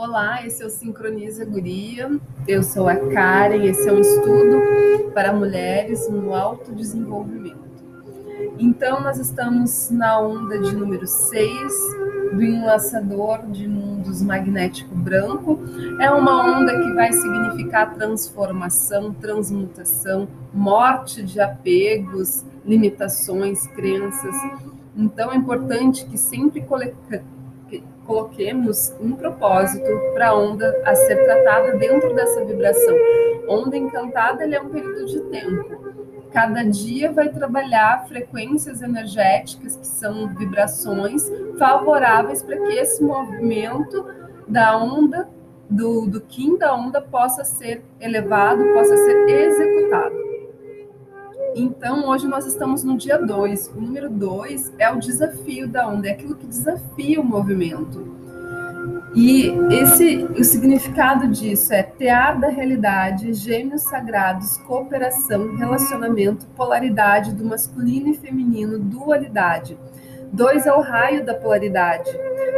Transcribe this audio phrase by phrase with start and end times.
[0.00, 2.08] Olá, esse é o Sincroniza Guria.
[2.46, 3.64] Eu sou a Karen.
[3.64, 7.58] Esse é um estudo para mulheres no autodesenvolvimento.
[8.60, 11.50] Então, nós estamos na onda de número 6
[12.32, 15.58] do enlaçador de mundos magnético branco.
[16.00, 24.36] É uma onda que vai significar transformação, transmutação, morte de apegos, limitações, crenças.
[24.96, 26.60] Então, é importante que sempre
[28.08, 32.96] coloquemos um propósito para a onda a ser tratada dentro dessa vibração.
[33.46, 35.98] Onda encantada é um período de tempo.
[36.32, 44.06] Cada dia vai trabalhar frequências energéticas, que são vibrações favoráveis para que esse movimento
[44.46, 45.28] da onda,
[45.68, 50.27] do, do Kim da onda, possa ser elevado, possa ser executado.
[51.54, 53.68] Então, hoje nós estamos no dia 2.
[53.76, 58.16] O número 2 é o desafio da onda, é aquilo que desafia o movimento.
[59.14, 67.44] E esse, o significado disso é tear da realidade, gêmeos sagrados, cooperação, relacionamento, polaridade do
[67.44, 69.78] masculino e feminino, dualidade.
[70.32, 72.10] Dois é o raio da polaridade,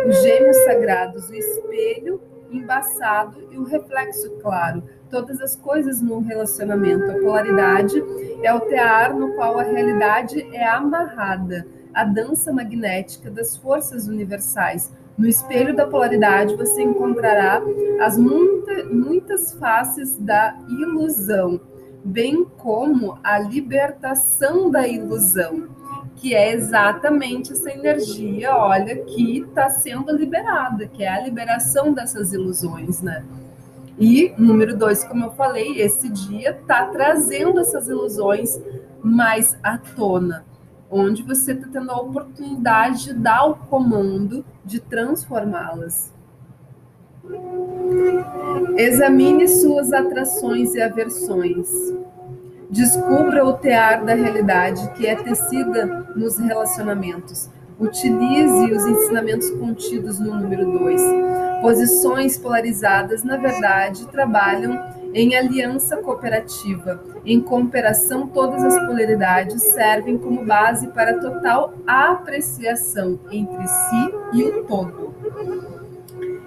[0.06, 4.82] os gêmeos sagrados, o espelho embaçado e o reflexo claro.
[5.10, 7.10] Todas as coisas no relacionamento.
[7.10, 8.02] A polaridade
[8.42, 14.92] é o tear no qual a realidade é amarrada, a dança magnética das forças universais
[15.20, 17.60] no espelho da polaridade você encontrará
[18.00, 21.60] as muita, muitas faces da ilusão,
[22.02, 25.68] bem como a libertação da ilusão,
[26.16, 32.32] que é exatamente essa energia, olha, que está sendo liberada, que é a liberação dessas
[32.32, 33.22] ilusões, né?
[34.00, 38.58] E número dois, como eu falei, esse dia está trazendo essas ilusões
[39.02, 40.44] mais à tona
[40.90, 46.12] onde você está tendo a oportunidade de dar o comando de transformá-las.
[48.76, 51.68] Examine suas atrações e aversões.
[52.68, 57.48] Descubra o tear da realidade que é tecida nos relacionamentos.
[57.78, 61.00] Utilize os ensinamentos contidos no número 2.
[61.60, 64.78] Posições polarizadas, na verdade, trabalham
[65.12, 73.66] em aliança cooperativa, em cooperação, todas as polaridades servem como base para total apreciação entre
[73.66, 75.14] si e o todo.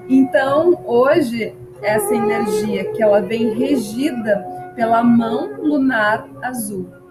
[0.07, 4.45] Então, hoje, essa energia que ela vem regida
[4.75, 7.02] pela mão lunar azul.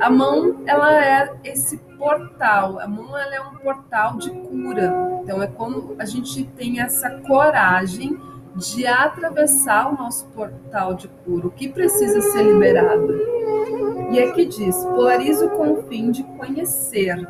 [0.00, 2.80] A mão, ela é esse portal.
[2.80, 4.92] A mão, ela é um portal de cura.
[5.22, 8.18] Então, é quando a gente tem essa coragem
[8.56, 13.14] de atravessar o nosso portal de cura, o que precisa ser liberado.
[14.10, 17.28] E aqui diz: polariza o confim de conhecer.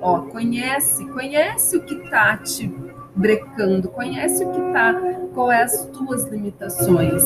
[0.00, 2.68] Ó, conhece, conhece o que está te
[3.14, 4.94] brecando, conhece o que está,
[5.32, 7.24] qual é as tuas limitações.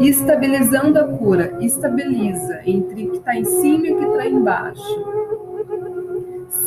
[0.00, 5.18] Estabilizando a cura, estabiliza entre o que está em cima e o que está embaixo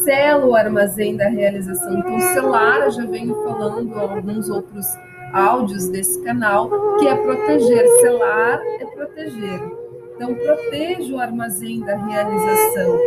[0.03, 1.97] sela o armazém da realização.
[1.99, 4.85] Então, selar, eu já venho falando alguns outros
[5.33, 7.87] áudios desse canal, que é proteger.
[8.01, 9.61] Selar é proteger.
[10.15, 12.97] Então, proteja o armazém da realização.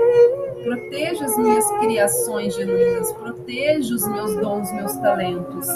[0.64, 3.12] Proteja as minhas criações genuínas.
[3.12, 5.68] Proteja os meus dons, meus talentos.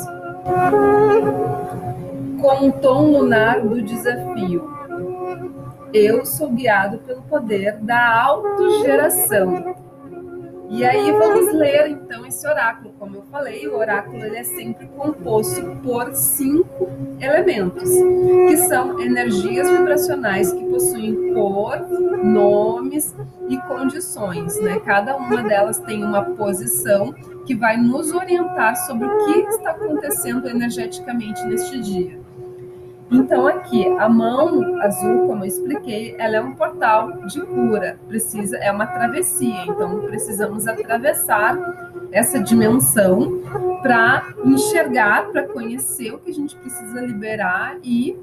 [2.41, 4.71] Com o tom lunar do desafio.
[5.93, 9.75] Eu sou guiado pelo poder da autogeração
[10.71, 12.93] e aí vamos ler então esse oráculo.
[12.99, 17.89] Como eu falei, o oráculo ele é sempre composto por cinco elementos,
[18.49, 21.79] que são energias vibracionais que possuem cor,
[22.23, 23.17] nomes
[23.49, 24.61] e condições.
[24.61, 24.79] Né?
[24.81, 27.15] Cada uma delas tem uma posição
[27.47, 32.28] que vai nos orientar sobre o que está acontecendo energeticamente neste dia.
[33.11, 38.59] Então aqui, a mão azul, como eu expliquei, ela é um portal de cura, precisa
[38.59, 41.57] é uma travessia, então precisamos atravessar
[42.13, 43.41] essa dimensão
[43.83, 48.17] para enxergar, para conhecer o que a gente precisa liberar e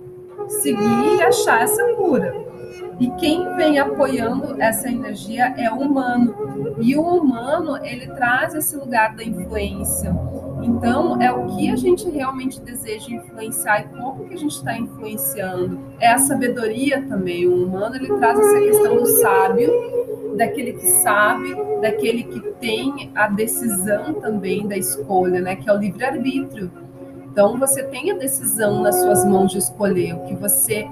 [0.48, 2.55] seguir e achar essa cura.
[3.00, 6.76] E quem vem apoiando essa energia é o humano.
[6.80, 10.14] E o humano, ele traz esse lugar da influência
[10.66, 14.76] então, é o que a gente realmente deseja influenciar e como que a gente está
[14.76, 15.80] influenciando.
[16.00, 17.48] É a sabedoria também.
[17.48, 23.28] O humano ele traz essa questão do sábio, daquele que sabe, daquele que tem a
[23.28, 25.56] decisão também da escolha, né?
[25.56, 26.72] Que é o livre-arbítrio.
[27.32, 30.88] Então, você tem a decisão nas suas mãos de escolher o que você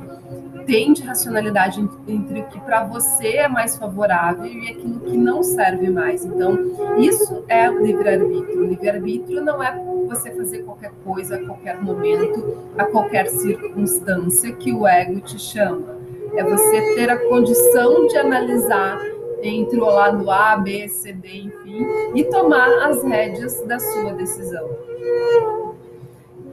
[0.66, 5.44] tem de racionalidade entre o que para você é mais favorável e aquilo que não
[5.44, 6.26] serve mais.
[6.26, 6.58] Então,
[6.98, 8.62] isso é o livre-arbítrio.
[8.62, 9.74] O livre-arbítrio não é
[10.08, 15.98] você fazer qualquer coisa a qualquer momento, a qualquer circunstância que o ego te chama.
[16.36, 19.00] É você ter a condição de analisar
[19.42, 24.68] entre o lado A, B, C, D, enfim, e tomar as rédeas da sua decisão.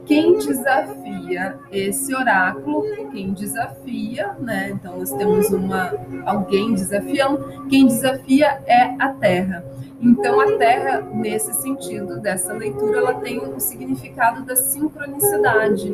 [0.05, 4.71] Quem desafia esse oráculo, quem desafia, né?
[4.71, 5.93] Então nós temos uma
[6.25, 9.63] alguém desafiando, quem desafia é a Terra.
[10.01, 15.93] Então a Terra, nesse sentido dessa leitura, ela tem o significado da sincronicidade.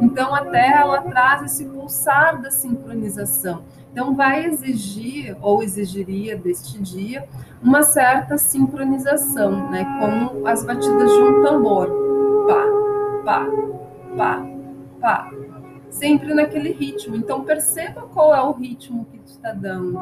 [0.00, 3.62] Então a Terra ela traz esse pulsar da sincronização.
[3.94, 7.28] Então, vai exigir, ou exigiria deste dia,
[7.62, 9.86] uma certa sincronização, né?
[10.00, 12.03] como as batidas de um tambor.
[13.24, 13.46] Pá,
[14.16, 14.46] pá,
[15.00, 15.30] pá.
[15.90, 17.14] Sempre naquele ritmo.
[17.14, 19.98] Então, perceba qual é o ritmo que está dando.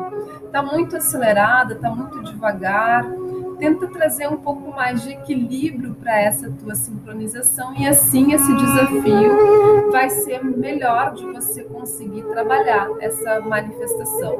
[0.46, 3.04] Está muito acelerada, está muito devagar
[3.62, 9.88] tenta trazer um pouco mais de equilíbrio para essa tua sincronização e assim esse desafio
[9.92, 14.36] vai ser melhor de você conseguir trabalhar essa manifestação.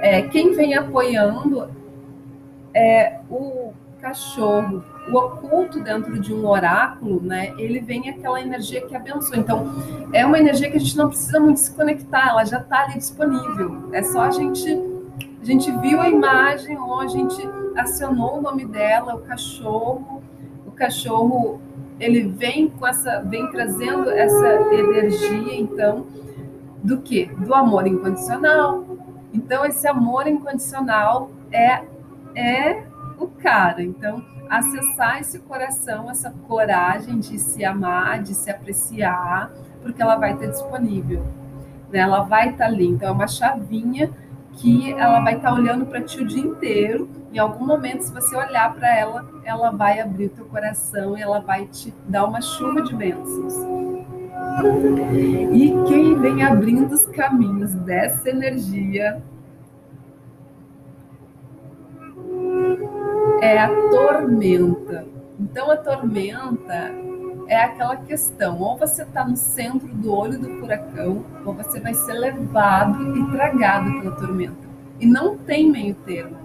[0.00, 1.70] É, quem vem apoiando
[2.74, 7.54] é o cachorro, o oculto dentro de um oráculo, né?
[7.58, 9.36] Ele vem aquela energia que abençoa.
[9.36, 9.66] Então,
[10.12, 12.94] é uma energia que a gente não precisa muito se conectar, ela já está ali
[12.94, 13.88] disponível.
[13.92, 14.96] É só a gente
[15.40, 17.40] a gente viu a imagem ou a gente
[17.76, 20.20] acionou o nome dela, o cachorro.
[20.66, 21.60] O cachorro
[22.00, 26.06] ele vem com essa, vem trazendo essa energia, então,
[26.82, 27.26] do que?
[27.26, 28.84] Do amor incondicional.
[29.32, 31.84] Então, esse amor incondicional é
[32.34, 32.82] é
[33.18, 33.82] o cara.
[33.82, 39.50] Então, acessar esse coração, essa coragem de se amar, de se apreciar,
[39.82, 41.26] porque ela vai estar disponível.
[41.90, 42.00] Né?
[42.00, 42.86] Ela vai estar ali.
[42.86, 44.10] Então, é uma chavinha
[44.52, 48.34] que ela vai estar olhando para ti o dia inteiro em algum momento, se você
[48.34, 52.40] olhar para ela, ela vai abrir o teu coração e ela vai te dar uma
[52.40, 53.52] chuva de bênçãos.
[55.52, 59.22] E quem vem abrindo os caminhos dessa energia
[63.46, 65.06] é a tormenta.
[65.38, 66.92] Então, a tormenta
[67.46, 71.94] é aquela questão: ou você está no centro do olho do furacão, ou você vai
[71.94, 74.66] ser levado e tragado pela tormenta.
[74.98, 76.36] E não tem meio termo.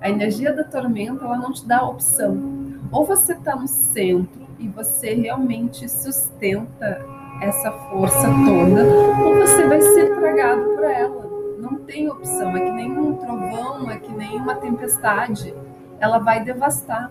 [0.00, 2.62] A energia da tormenta, ela não te dá opção.
[2.90, 7.04] Ou você está no centro e você realmente sustenta
[7.40, 8.84] essa força toda,
[9.24, 11.26] ou você vai ser tragado por ela.
[11.58, 12.56] Não tem opção.
[12.56, 15.54] É que nem um trovão, é que nem uma tempestade.
[16.02, 17.10] Ela vai devastar.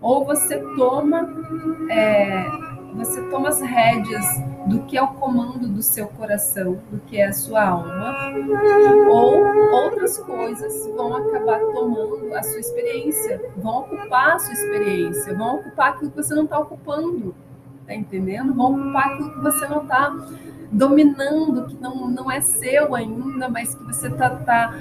[0.00, 1.28] Ou você toma,
[1.90, 2.46] é,
[2.94, 4.24] você toma as rédeas
[4.66, 8.14] do que é o comando do seu coração, do que é a sua alma,
[9.08, 15.56] ou outras coisas vão acabar tomando a sua experiência, vão ocupar a sua experiência, vão
[15.56, 17.34] ocupar aquilo que você não está ocupando,
[17.86, 18.54] tá entendendo?
[18.54, 20.16] Vão ocupar aquilo que você não está
[20.70, 24.74] dominando, que não, não é seu ainda, mas que você está tá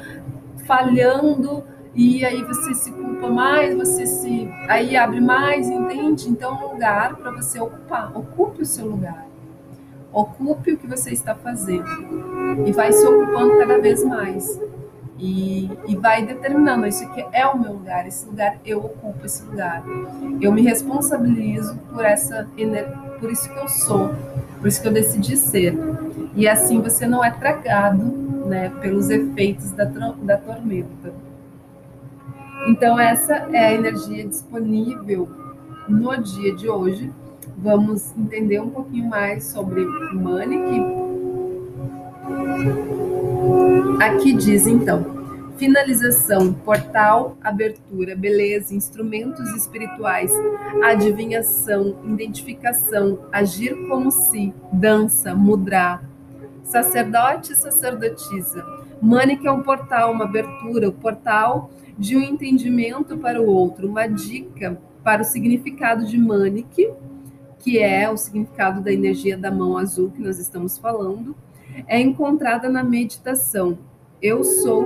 [0.65, 1.63] falhando
[2.01, 6.29] e aí você se culpa mais, você se aí abre mais, entende?
[6.29, 9.27] Então é um lugar para você ocupar, ocupe o seu lugar.
[10.13, 14.57] Ocupe o que você está fazendo e vai se ocupando cada vez mais.
[15.17, 19.43] E, e vai determinando, isso aqui é o meu lugar, esse lugar eu ocupo esse
[19.43, 19.83] lugar.
[20.39, 22.47] Eu me responsabilizo por essa
[23.19, 24.15] por isso que eu sou,
[24.57, 25.77] por isso que eu decidi ser.
[26.33, 28.05] E assim você não é tragado
[28.45, 31.28] né, pelos efeitos da, da tormenta.
[32.67, 35.29] Então, essa é a energia disponível
[35.87, 37.11] no dia de hoje
[37.61, 40.81] vamos entender um pouquinho mais sobre Manic.
[44.01, 45.05] Aqui diz então:
[45.57, 50.31] finalização, portal, abertura, beleza, instrumentos espirituais,
[50.83, 56.03] adivinhação, identificação, agir como se, dança, mudrar,
[56.63, 58.63] sacerdote sacerdotisa.
[59.01, 64.07] Manic é um portal, uma abertura, o portal de um entendimento para o outro, uma
[64.07, 66.89] dica para o significado de Manic
[67.59, 71.35] que é o significado da energia da mão azul que nós estamos falando,
[71.87, 73.77] é encontrada na meditação.
[74.21, 74.85] Eu sou,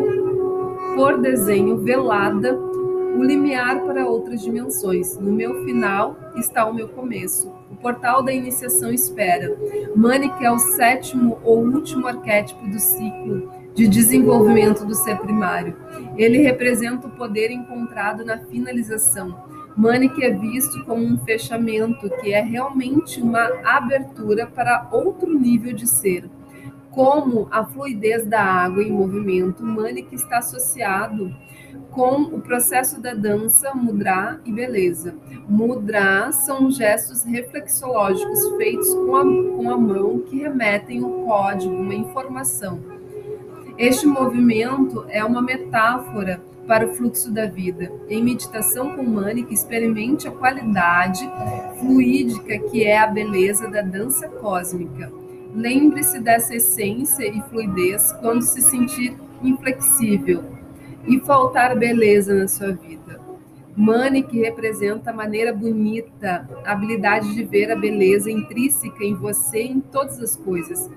[0.96, 5.18] por desenho, velada, o limiar para outras dimensões.
[5.18, 7.52] No meu final está o meu começo.
[7.72, 9.56] O portal da iniciação espera.
[9.96, 15.76] Mani, que é o sétimo ou último arquétipo do ciclo de desenvolvimento do ser primário.
[16.16, 22.42] Ele representa o poder encontrado na finalização Manic é visto como um fechamento, que é
[22.42, 26.30] realmente uma abertura para outro nível de ser.
[26.92, 31.36] Como a fluidez da água em movimento, Manik está associado
[31.90, 35.16] com o processo da dança, mudra e beleza.
[35.50, 41.96] Mudra são gestos reflexológicos feitos com a, com a mão que remetem um código, uma
[41.96, 42.80] informação.
[43.78, 47.92] Este movimento é uma metáfora para o fluxo da vida.
[48.08, 51.28] Em meditação com Manik, experimente a qualidade
[51.80, 55.12] fluídica que é a beleza da dança cósmica.
[55.56, 60.44] Lembre-se dessa essência e fluidez quando se sentir inflexível
[61.08, 63.20] e faltar beleza na sua vida.
[63.76, 69.72] Manik representa a maneira bonita, a habilidade de ver a beleza intrínseca em você e
[69.72, 70.90] em todas as coisas.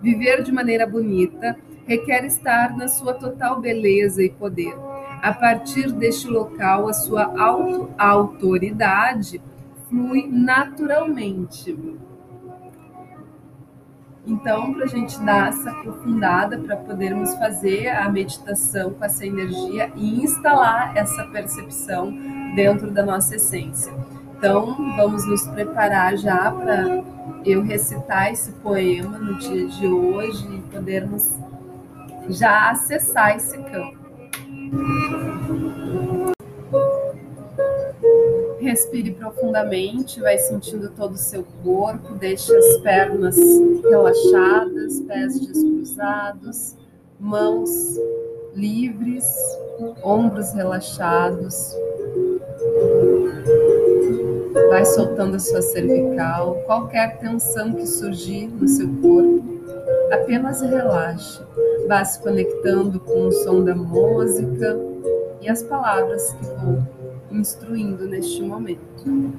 [0.00, 1.56] Viver de maneira bonita
[1.90, 4.72] requer estar na sua total beleza e poder.
[5.20, 9.42] A partir deste local, a sua auto-autoridade
[9.88, 11.76] flui naturalmente.
[14.24, 19.90] Então, para a gente dar essa aprofundada, para podermos fazer a meditação com essa energia
[19.96, 22.16] e instalar essa percepção
[22.54, 23.92] dentro da nossa essência.
[24.38, 27.02] Então, vamos nos preparar já para
[27.44, 31.49] eu recitar esse poema no dia de hoje e podermos
[32.32, 33.98] já acessar esse campo.
[38.60, 43.36] Respire profundamente, vai sentindo todo o seu corpo, deixe as pernas
[43.82, 46.76] relaxadas, pés descruzados,
[47.18, 47.70] mãos
[48.54, 49.24] livres,
[50.02, 51.74] ombros relaxados.
[54.68, 59.42] Vai soltando a sua cervical, qualquer tensão que surgir no seu corpo,
[60.12, 61.40] apenas relaxe.
[61.90, 64.78] Vá se conectando com o som da música
[65.40, 66.78] e as palavras que vou
[67.32, 69.34] instruindo neste momento.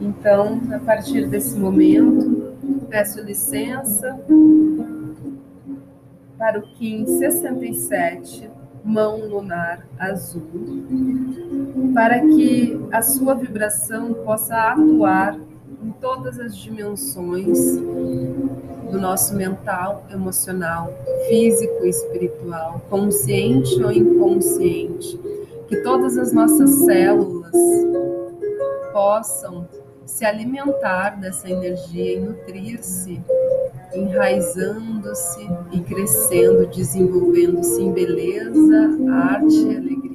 [0.00, 2.54] Então, a partir desse momento,
[2.88, 4.18] peço licença
[6.38, 8.50] para o Kim 67,
[8.82, 10.48] mão lunar azul,
[11.92, 15.38] para que a sua vibração possa atuar
[15.84, 17.78] em todas as dimensões
[18.90, 20.92] do nosso mental, emocional,
[21.28, 25.18] físico e espiritual, consciente ou inconsciente
[25.68, 27.52] que todas as nossas células
[28.92, 29.68] possam
[30.04, 33.22] se alimentar dessa energia e nutrir-se,
[33.94, 40.10] enraizando-se e crescendo, desenvolvendo-se em beleza, arte e alegria.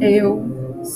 [0.00, 0.49] Eu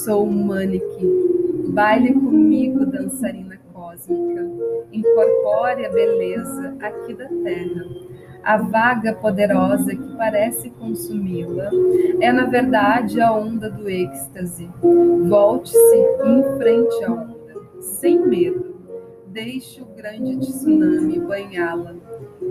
[0.04, 1.34] sou Manique.
[1.68, 4.46] Baile comigo, dançarina cósmica,
[4.92, 7.84] incorpore a beleza aqui da terra.
[8.42, 11.70] A vaga poderosa que parece consumi-la
[12.20, 14.68] é, na verdade, a onda do êxtase.
[15.26, 18.74] Volte-se em frente à onda, sem medo.
[19.28, 21.94] Deixe o grande tsunami banhá-la.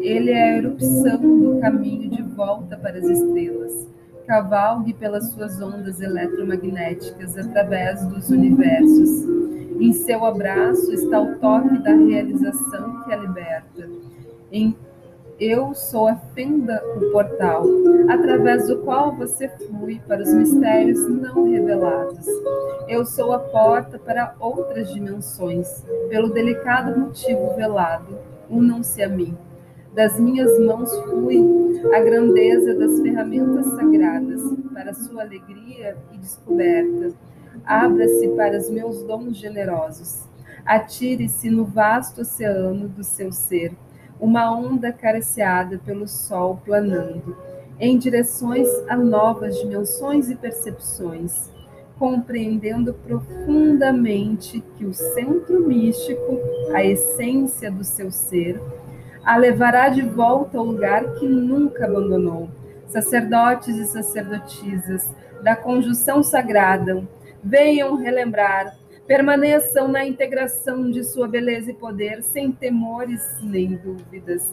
[0.01, 3.87] Ele é a erupção do caminho de volta para as estrelas.
[4.25, 9.43] Cavalgue pelas suas ondas eletromagnéticas através dos universos
[9.83, 13.89] em seu abraço está o toque da realização que a liberta.
[14.49, 14.75] Em
[15.39, 17.65] eu sou a fenda, o portal,
[18.07, 22.25] através do qual você flui para os mistérios não revelados.
[22.87, 28.17] Eu sou a porta para outras dimensões, pelo delicado motivo velado.
[28.49, 29.35] Unam-se a mim.
[29.93, 31.39] Das minhas mãos flui
[31.93, 34.41] a grandeza das ferramentas sagradas
[34.73, 37.13] para sua alegria e descoberta
[37.65, 40.23] Abra-se para os meus dons generosos.
[40.65, 43.73] Atire-se no vasto oceano do seu ser,
[44.19, 47.35] uma onda acariciada pelo sol planando,
[47.79, 51.51] em direções a novas dimensões e percepções,
[51.97, 56.39] compreendendo profundamente que o centro místico,
[56.73, 58.59] a essência do seu ser,
[59.23, 62.49] a levará de volta ao lugar que nunca abandonou.
[62.87, 65.09] Sacerdotes e sacerdotisas
[65.41, 67.03] da conjunção sagrada,
[67.43, 74.49] venham relembrar, permaneçam na integração de sua beleza e poder, sem temores nem dúvidas.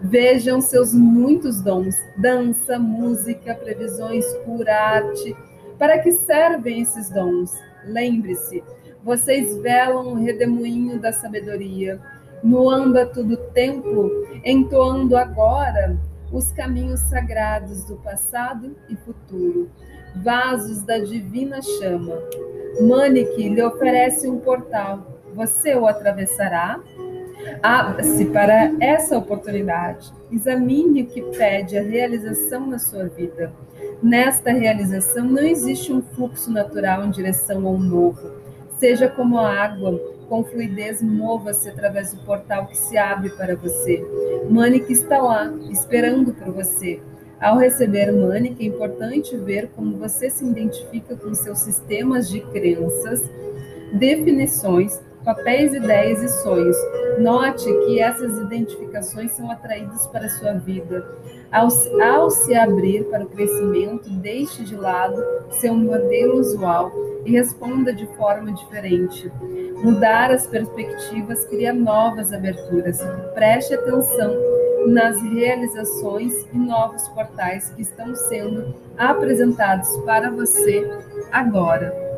[0.00, 5.36] Vejam seus muitos dons, dança, música, previsões, cura, arte.
[5.78, 7.52] Para que servem esses dons?
[7.84, 8.64] Lembre-se,
[9.04, 12.00] vocês velam o redemoinho da sabedoria,
[12.42, 14.10] no âmbito do templo,
[14.44, 15.96] entoando agora
[16.32, 19.70] os caminhos sagrados do passado e futuro
[20.16, 22.18] vasos da divina chama.
[22.80, 25.20] Manique lhe oferece um portal.
[25.34, 26.80] Você o atravessará?
[27.62, 30.12] Abra-se para essa oportunidade.
[30.30, 33.52] Examine o que pede a realização na sua vida.
[34.02, 38.30] Nesta realização não existe um fluxo natural em direção ao novo.
[38.78, 39.98] Seja como a água,
[40.30, 44.00] com fluidez mova-se através do portal que se abre para você.
[44.48, 47.02] Mânica está lá, esperando por você.
[47.40, 53.28] Ao receber Mânica, é importante ver como você se identifica com seus sistemas de crenças,
[53.94, 56.76] definições, papéis, ideias e sonhos.
[57.18, 61.04] Note que essas identificações são atraídas para a sua vida.
[61.50, 61.68] Ao,
[62.00, 65.20] ao se abrir para o crescimento, deixe de lado
[65.50, 66.92] seu modelo usual
[67.24, 69.30] e responda de forma diferente.
[69.82, 73.00] Mudar as perspectivas cria novas aberturas.
[73.34, 74.34] Preste atenção
[74.86, 80.88] nas realizações e novos portais que estão sendo apresentados para você
[81.30, 82.10] agora.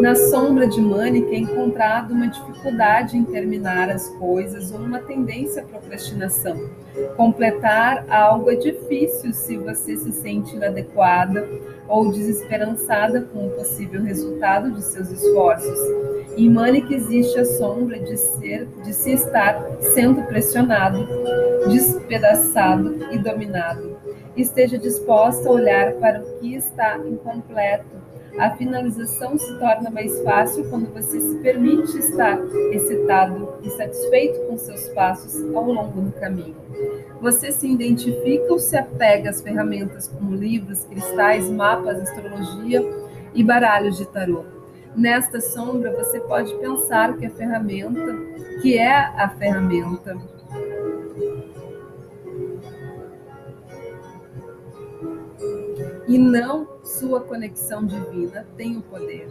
[0.00, 5.62] Na sombra de Mânica é encontrado uma dificuldade em terminar as coisas ou uma tendência
[5.62, 6.70] à procrastinação.
[7.16, 11.46] Completar algo é difícil se você se sente inadequada
[11.90, 15.78] ou desesperançada com o possível resultado de seus esforços.
[16.36, 21.06] Em Mânica existe a sombra de ser, de se estar sendo pressionado,
[21.68, 23.96] despedaçado e dominado.
[24.36, 27.99] Esteja disposta a olhar para o que está incompleto
[28.38, 32.38] a finalização se torna mais fácil quando você se permite estar
[32.72, 36.56] excitado e satisfeito com seus passos ao longo do caminho.
[37.20, 42.82] Você se identifica ou se apega às ferramentas como livros, cristais, mapas, astrologia
[43.34, 44.44] e baralhos de tarô.
[44.94, 48.16] Nesta sombra, você pode pensar que a ferramenta,
[48.60, 50.16] que é a ferramenta,
[56.10, 59.28] e não sua conexão divina tem o poder.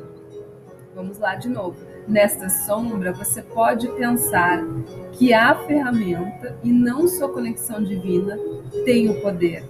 [0.96, 1.78] Vamos lá de novo.
[2.08, 4.64] Nesta sombra, você pode pensar
[5.12, 8.40] que a ferramenta e não sua conexão divina
[8.86, 9.62] tem o poder.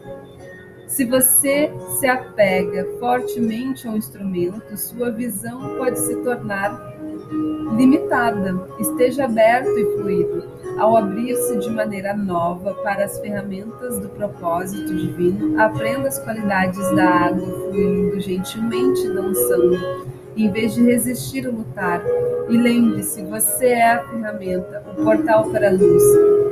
[0.87, 6.95] Se você se apega fortemente ao instrumento, sua visão pode se tornar
[7.75, 8.67] limitada.
[8.79, 15.59] Esteja aberto e fluido ao abrir-se de maneira nova para as ferramentas do propósito divino.
[15.61, 19.77] Aprenda as qualidades da água fluindo gentilmente, dançando,
[20.35, 22.01] em vez de resistir ou lutar.
[22.47, 26.03] E lembre-se, você é a ferramenta, o portal para a luz.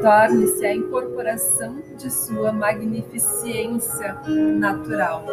[0.02, 4.16] Torne-se a incorporação de sua magnificência
[4.60, 5.26] natural.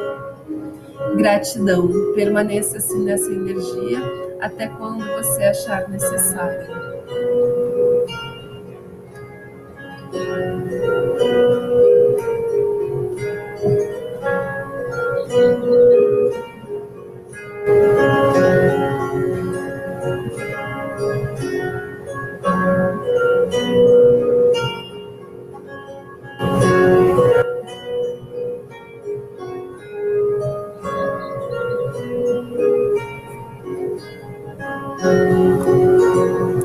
[1.17, 1.91] Gratidão.
[2.15, 4.01] Permaneça assim nessa energia
[4.41, 7.64] até quando você achar necessário.
[10.15, 11.54] Thank you.